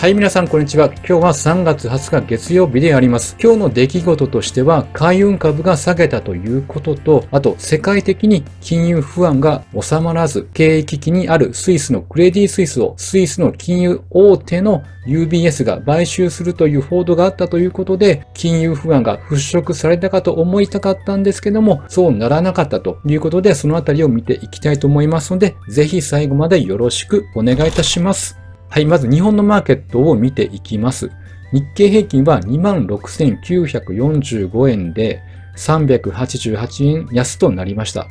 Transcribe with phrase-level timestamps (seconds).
[0.00, 0.86] はい、皆さん、こんにちは。
[0.86, 3.36] 今日は3月20日月曜日であります。
[3.38, 28.39] 今日の出来事としては、海運株が下げたということと、あと、世界的に金融不安が収まらず、経営危機にあるスイスのクレディ・スイスを、スイスの金融大手の UBS が買収するという報道があったということで、金融不安が払拭されたかと思いたかったんですけども、そうならなかったということで、そのあたりを見ていきたいと思いますので、ぜひ最後までよろしくお願いいたします。
[28.70, 31.10] はい、まず日本のマーケットを見ていきます。
[31.52, 35.20] 日経平均は26,945円で
[35.56, 38.06] 388円安となりました。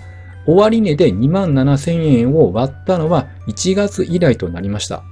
[0.45, 5.05] 終値で27,000円を割ったのは1月以来となりました。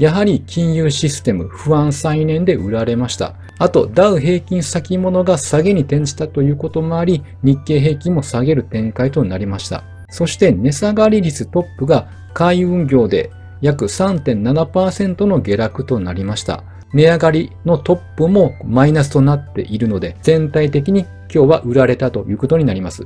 [0.00, 3.36] やはり金融システム不安再燃で売られました。
[3.58, 9.84] あと、ダウ平均先物が下げに転じたということもあり、日経平均も下げる展開となりました。
[10.10, 13.30] そして値下がり率トップが海運業で
[13.60, 16.62] 約3.7%の下落となりました。
[16.92, 21.00] 値上がりのトップもマイナスとなっているので、全体的に
[21.32, 23.04] 今日は売られたということになります。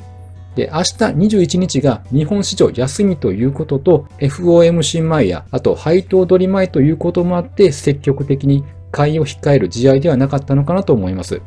[0.54, 0.94] で、明日
[1.36, 11.40] 21日が日本市場休みということと、FOMC 前や、あと配当取り前ということもあって、積極的に買いを控える試合ではなかったのかなと思います。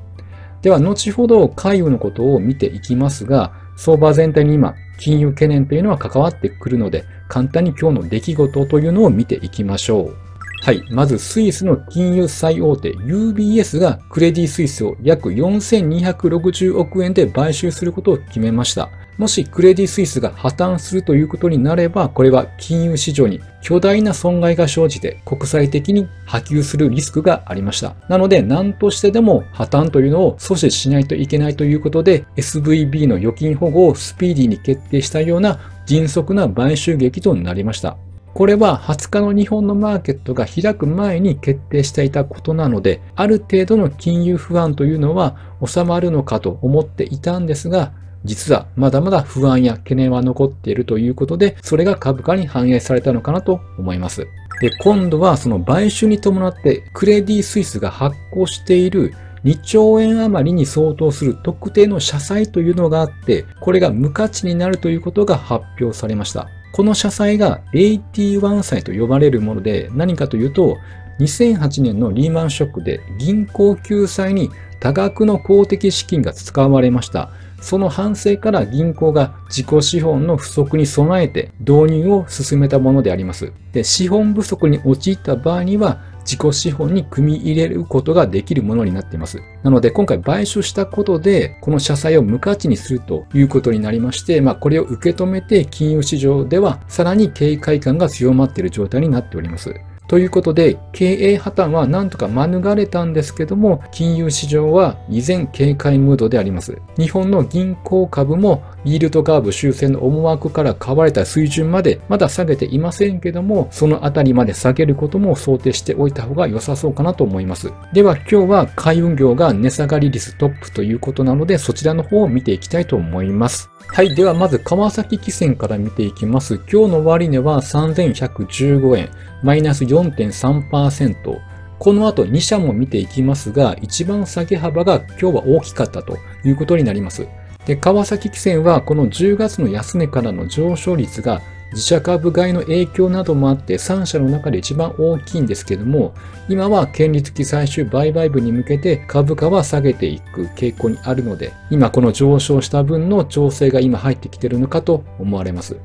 [0.61, 10.17] では、後ほど海運のことを見ていきますが、相場全体に今、金融懸念というのは関わってくるので、簡単に今日の出来事というのを見ていきましょう。
[10.61, 10.83] はい。
[10.89, 18.89] まず、スイスの金融最大手 UBS がクレディ・スイスを約4260億円で買収することを決めました。
[19.17, 27.95] もしクレディ・スイスが破綻するということになれば、これは金融市場に巨大な損害が生じて国際的に波及するリスクがありました。
[28.09, 37.97] なので何としてでも破綻というのを阻止しないといけないということで SVB の預金保護をスピーディーに決定したような迅速な買収劇となりました。
[38.35, 47.93] これは20日の日本のマーケットが開く前に決定していたことなので、ある程度の金融不安というのは収まるのかと思っていたんですが、
[48.25, 54.27] 実はまだまだ不安や懸念は残っているということで、それが株価に反映されたのかなと思います。
[54.61, 66.49] で、今度はその買収に伴ってクレディ・スイスが発行している2兆円余りに相当する特定の社債というのがあって、これが無価値になるということが発表されました。
[66.73, 70.77] この社債が81債と呼ばれるもので、何かというと、
[71.19, 74.49] 2008年のリーマンショックで銀行救済に
[74.85, 77.31] 多額の公的資金が使われました。
[77.59, 83.51] その反省から銀行が自己資本の不足に備えて導入を進めたものであります。
[83.73, 89.41] で資本不足に陥った場合には自己資本に組み入れることができるものになっています。
[89.65, 99.73] なので今回買収したことでこの社債を無価値にするということになりまして、まあこれを受け止めて金融市場ではさらに警戒感が強まっている状態になっております。
[100.07, 106.77] ということで、経営破綻はなんとか免れたんですけども、金融市場は依然警戒ムードであります。
[106.97, 117.73] 日本の銀行株もイールドカーブ修正の思惑から買われた水準までまだ下げていませんけども、そのあたりまで下げることも想定しておいた方が良さそうかなと思います。
[117.91, 123.69] では今日は海運業が値下がり率トップということなので、そちらの方を見ていきたいと思います。
[123.87, 124.13] はい。
[124.13, 126.55] では、まず、川崎汽船から見ていきます。
[126.71, 129.09] 今日の終値は3115円、
[129.43, 131.39] マイナス4.3%。
[131.77, 137.27] この後2社も見ていきますが、一番下げ幅が今日は大きかったということになります。
[137.65, 141.41] で、川崎汽船はこの10月の安値からの上昇率が
[141.75, 146.13] 自社株買いの影響などもあって3社の中で一番大きいんですけども、
[146.47, 155.75] 今は権利付き最終売買部に向けて株価は下げていく傾向にあるので、今この上昇した分の調整が今入ってきてるのかと思われます。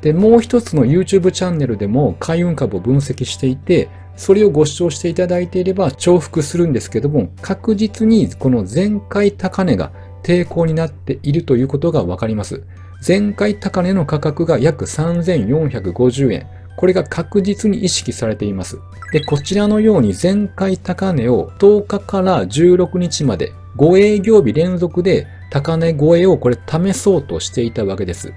[0.00, 9.92] で、もう一つの YouTube チャンネルでも海運株を分析していて、それをご視聴していただいていれば重複するんですけども、確実にこの前回高値が
[10.22, 12.62] 抵抗になっているということがわかります。
[13.06, 16.46] 前回高値の価格が約3450円。
[16.76, 18.78] これが確実に意識されています。
[19.12, 28.32] で、こちらのように前回高値を10日から16日まで5営業日連続で高値超えをこれ試そうとしていたわけです。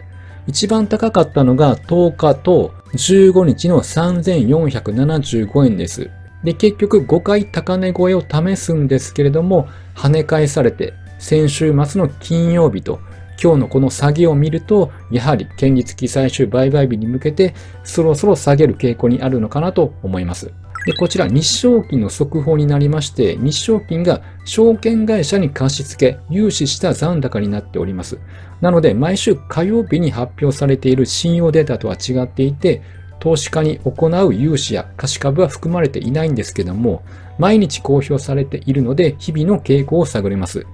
[0.48, 6.10] 一番高かったのが10日と15日の3475円です。
[6.44, 13.00] で、結局5回高値超えを試すんですけれども、跳ね返されて先週末の金曜日と
[13.42, 17.54] 今日のこの下げを見ると、やはり権利付き最終売買日に向けて
[17.84, 20.52] そろそろ下げる傾向にあるのかなと思います。
[20.86, 28.18] でこちら日証金の速報になりまして、日証金が証券会社に貸し付け、融資した残高になっております。
[28.62, 32.82] なので、毎週火曜日に発表されている信用データとは違っていて、
[33.20, 37.04] 投資家に行う融資や貸し株は含まれていないんですけども、
[37.38, 40.66] 毎日公表されているので、日々の傾向を探れます。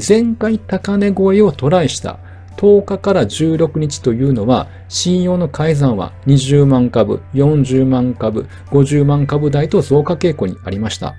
[0.00, 2.18] 前回高値超えをトライした
[2.56, 11.14] 10日から16日というのは、信用の改ざんは20万株、40万株、50万株台と増加傾向にありました。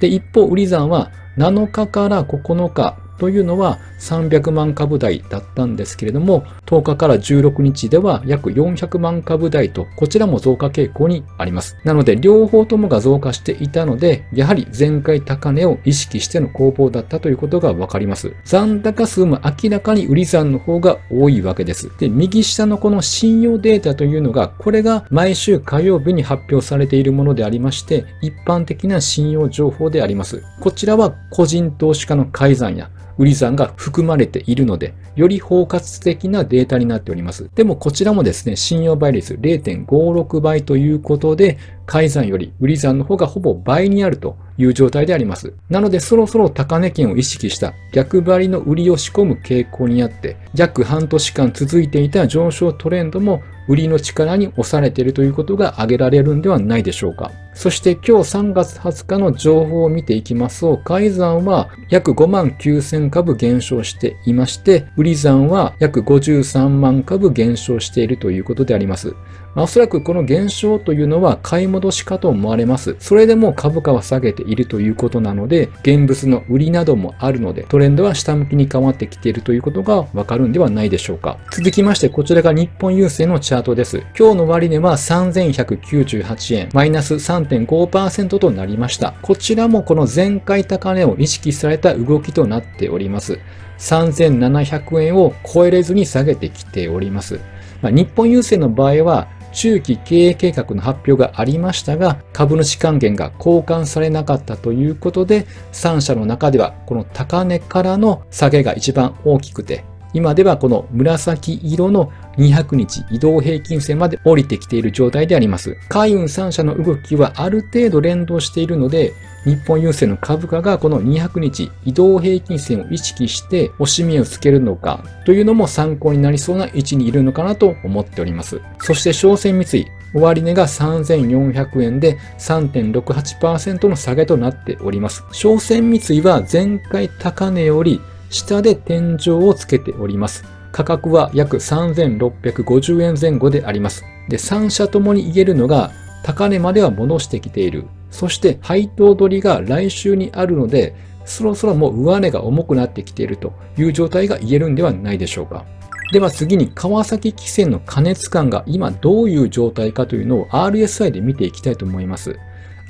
[0.00, 11.76] で、一方、売り算は7日から9日というのは300万株台だったんですけれども、10日から16日では約400万株台と、こちらも増加傾向にあります。
[11.84, 18.32] なので、両方ともが増加していたので、やはり前回高値を意識しての攻防だったということがわかります。
[18.44, 21.90] 残高数も明らかに売り算の方が多いわけです。
[21.98, 30.42] で、右下のこの信用データというのが、これが毎週火曜日に発表されているものでありまして、一般的な信用情報であります。
[30.60, 37.50] こちらは個人投資家の改ざんや売り算が含まれているので、より包括的なデータになっております。
[37.54, 45.54] でもこちらもですね、信用倍率0.56倍ということで、改ざんより売り算の方がほぼ倍にあるという状態であります。
[45.70, 57.32] なのでそろそろ高値圏を意識した逆張りの売りを仕込む傾向にあって、約半年間続いていた上昇トレンドも売りの力に押されているということが挙げられるんではないでしょうか。
[57.54, 69.14] そして今日3月20日の情報を見ていきますと、改ざんは約5万9000株減少していまして、売り算は約53万株減少しているということであります。
[69.62, 72.96] おそらくこの減少というのは買い戻しかと思われます。
[72.98, 81.38] それでも株価は下げているということなので、現物の売りなどもあるので、トレンドは下向きに変わってきているということがわかるんではないでしょうか。
[81.50, 84.02] 続きまして、こちらが日本郵政のチャートです。
[84.18, 89.14] 今日の終値は3198円、マイナス3.5%となりました。
[89.22, 93.38] こちらもこの前回高値を意識された動きとなっております。
[93.78, 97.40] 3700円を超えれずに下げてきております。
[97.80, 115.76] まあ、日本郵政の場合は、中期経営計画の発表がありましたが、株主還元が交換されなかったということで、3社の中ではこの高値からの下げが一番大きくて、今ではこの紫色の200日移動平均線まで降りてきている状態であります。
[115.88, 119.12] 海運3社の動きはある程度連動しているので、
[119.44, 128.60] 日本郵政の株価がこの200日移動平均線を意識して押し目をつけるのかというのも参考になりそうな位置にいるのかなと思っております。
[128.80, 135.24] そして商船三井、終値が3400円で3.68%の下げとなっております。
[135.32, 140.44] 商船三井は前回高値より下で天井をつけております。
[140.72, 144.04] 価格は約3650円前後であります。
[144.28, 145.90] で、3社ともに言えるのが、
[146.22, 147.86] 高値までは戻してきている。
[148.10, 150.94] そして配当取りが来週にあるので、
[151.24, 155.64] そろそろもう上値が重くなってきているという状態が言えるんではないでしょうか。
[156.12, 162.38] では次に川崎汽船の加熱感が今どういう状態かというのを RSI で見ていきたいと思います。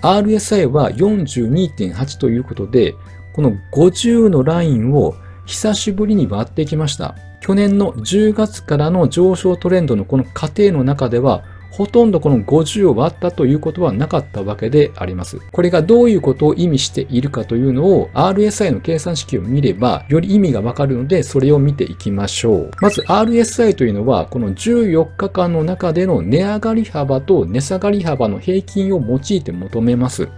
[0.03, 2.95] RSI は42.8ということで、
[3.35, 5.15] この50のラインを
[5.49, 7.17] 久しぶりに割ってきました。
[7.41, 15.39] 去年の10月からの上昇トレンドのこの過程の中では、ほとんどこの50を割ったということはなかったわけであります。
[15.51, 22.71] これがどういうことを意味しているかというのを RSI の計算式を見ればより意味がわかるのでそれを見ていきましょう。
[22.81, 30.29] まず RSI というのはこの14日間の中での値上がり幅と値下がり幅の平均を用いて求めます。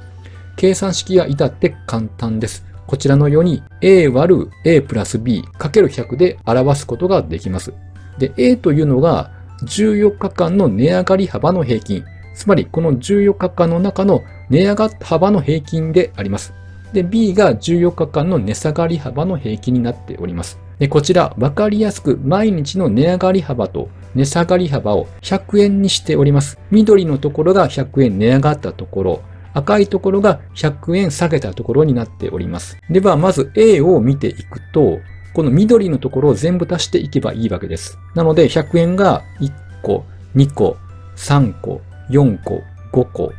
[0.56, 2.69] 計算式が至って簡単です。
[2.90, 7.72] こちらのように a 割る a プラス b かける100で表すことができます。
[8.18, 9.30] で、a というのが
[9.62, 12.04] 14日間の値上がり幅の平均。
[12.34, 16.52] つまり、この14日間の中の値上がった幅の平均であります。
[16.92, 20.58] で、B が14日間の値下がり幅の平均になっております。
[20.80, 26.58] で、こちら、わかりやすく毎日の値上がり幅と値下がり幅を100円にしております。
[26.72, 32.78] 緑のところが100円値上がったところ、赤いところが100円下げたところになっております。
[32.90, 35.00] では、まず A を見ていくと、
[35.32, 37.98] この緑のところを全部足していけばいいわけです。
[38.14, 39.52] なので、100円が1
[39.82, 40.04] 個、
[40.34, 40.76] 2個、
[41.16, 41.80] 3個、
[42.10, 43.32] 4個、5個、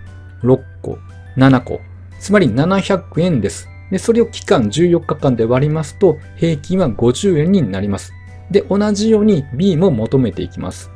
[0.44, 0.98] 6個、
[1.38, 1.80] 7個。
[2.20, 3.68] つまり700円です。
[3.90, 8.14] で、それを期間14日間で割りますと、平均は50円になります。
[8.50, 10.90] で、同じように B も求めていきます。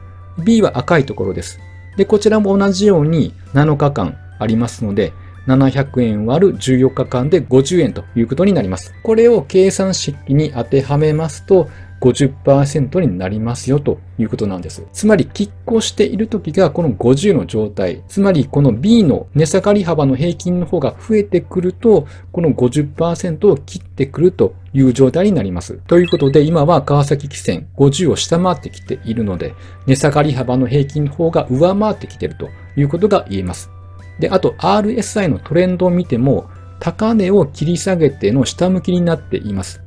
[0.44, 1.60] B は赤いところです。
[1.98, 5.14] で、こちらも同じように7日間、ありますので、
[5.48, 8.94] 700円割る14日間で50円ということになります。
[9.04, 11.70] これを計算式に当てはめますと、
[12.02, 14.86] 50%になりますよということなんです。
[14.94, 25.80] つまり、拮抗している時がこの50の状態、つまりこの B の値下がり幅の平均の方が増えてくると、この50%を切ってくるという状態になります。
[25.88, 29.54] ということで、今は川崎汽船50を下回ってきているので、
[29.88, 33.75] 値下がり幅の平均の方が上回ってきているということが言えます。
[34.20, 39.82] で、あと RSI のトレンドを見ても、高値を切り下げての下向きになっています。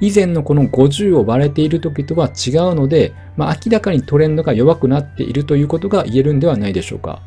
[0.00, 7.22] 以前のこの50を割れている時とは違うので、まあ、明らかにトレンドが弱くなっているということが言えるんではないでしょうか。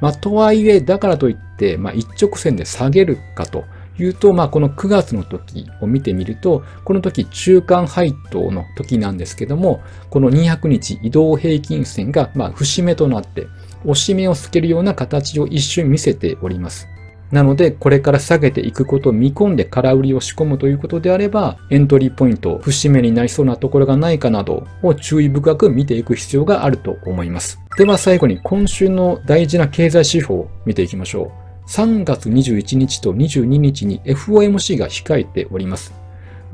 [0.00, 3.64] まあ、とはいえ、だからといって、まあ、一直線で下げるかと
[3.98, 13.46] いうと、まあ、この9月の時を見てみると、この時中間配当の時なんですけども、この200日移動平均線が、まあ、節目となって、
[13.84, 16.88] 押し目をつけるような形を一瞬見せております。
[17.30, 27.58] なので、これから下げていくことを見込んで空売りを仕込むということであれば、エントリーポイント、節目になりそうなところがないかなどを注意深く見ていく必要があると思います。
[27.76, 31.32] では最後に今週の大事な経済指標を見ていきましょ
[31.66, 31.68] う。
[31.68, 36.03] 3月21日と22日に FOMC が控えております。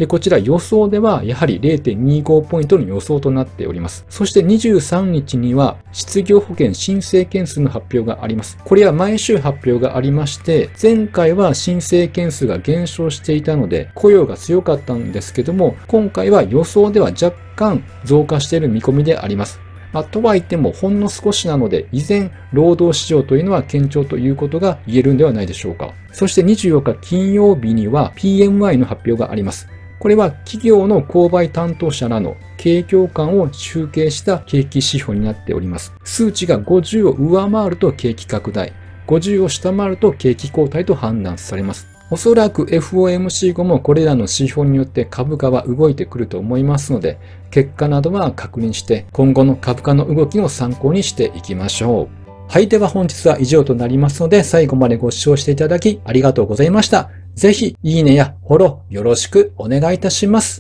[0.01, 4.07] で、こちら予想ではやはり0.25ポイントの予想となっております。
[4.09, 8.57] そして23日には失業保険申請件数の発表があります。
[8.65, 19.61] これは毎週発表がありまして、前回は申請件数が減少していたので雇用が強かったんですけども、今回は予想では若干増加している見込みであります。
[19.93, 25.93] まあ、とはいってもほんの少しなので、依然、労働市場というのは堅調ということが言えるんではないでしょうか。
[26.11, 29.69] そして24日金曜日には PMI の発表があります。
[30.01, 35.93] これは企業の購買担当者らの景況感を集計した景気指標になっております。
[36.05, 38.73] 数値が50を上回ると景気拡大、
[39.07, 41.87] 50を下回ると景気後退と判断されます。
[42.11, 47.19] おそらく FOMC 後もこれらの指標によって株価は動いてくると思いますので、
[47.51, 52.20] 結果などは確認して今後の株価の動きの参考にしていきましょう。
[52.53, 52.67] はい。
[52.67, 57.09] では本日は以上となりますので、最後までご視聴していただきありがとうございました。
[57.37, 60.59] ぜひ、いいねやフォローよろしくお願いいたします。